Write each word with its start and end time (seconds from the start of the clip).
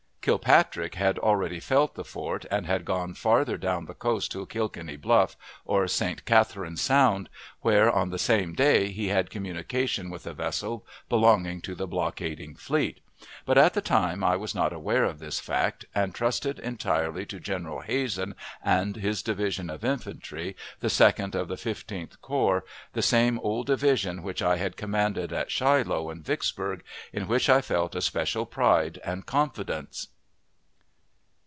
Kilpatrick 0.23 0.93
had 0.93 1.17
already 1.17 1.59
felt 1.59 1.95
the 1.95 2.03
fort, 2.03 2.45
and 2.51 2.67
had 2.67 2.85
gone 2.85 3.15
farther 3.15 3.57
down 3.57 3.85
the 3.87 3.95
coast 3.95 4.31
to 4.33 4.45
Kilkenny 4.45 4.95
Bluff, 4.95 5.35
or 5.65 5.87
St. 5.87 6.25
Catharine's 6.25 6.79
Sound, 6.81 7.27
where, 7.61 7.89
on 7.91 8.11
the 8.11 8.19
same 8.19 8.53
day, 8.53 8.89
he 8.89 9.07
had 9.07 9.31
communication 9.31 10.11
with 10.11 10.27
a 10.27 10.33
vessel 10.35 10.85
belonging 11.09 11.59
to 11.61 11.73
the 11.73 11.87
blockading 11.87 12.53
fleet; 12.53 12.99
but, 13.45 13.55
at 13.55 13.75
the 13.75 13.81
time, 13.81 14.23
I 14.23 14.35
was 14.35 14.55
not 14.55 14.73
aware 14.73 15.03
of 15.03 15.19
this 15.19 15.39
fact, 15.39 15.85
and 15.93 16.13
trusted 16.13 16.57
entirely 16.57 17.23
to 17.27 17.39
General 17.39 17.81
Hazen 17.81 18.33
and 18.63 18.95
his 18.95 19.21
division 19.21 19.69
of 19.69 19.85
infantry, 19.85 20.55
the 20.79 20.89
Second 20.89 21.35
of 21.35 21.47
the 21.47 21.57
Fifteenth 21.57 22.19
Corps, 22.23 22.63
the 22.93 23.03
same 23.03 23.39
old 23.43 23.67
division 23.67 24.23
which 24.23 24.41
I 24.41 24.57
had 24.57 24.75
commanded 24.75 25.31
at 25.31 25.51
Shiloh 25.51 26.09
and 26.09 26.25
Vicksburg, 26.25 26.83
in 27.13 27.27
which 27.27 27.47
I 27.47 27.61
felt 27.61 27.95
a 27.95 28.01
special 28.01 28.47
pride 28.47 28.99
and 29.03 29.23
confidence. 29.23 30.07